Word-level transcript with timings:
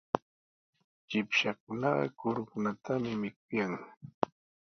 Chipshakunaqa 1.07 2.05
kurukunatami 2.17 3.09
mikuyan. 3.21 3.73